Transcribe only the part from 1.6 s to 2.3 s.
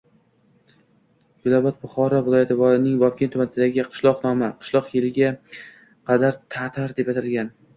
Buxoro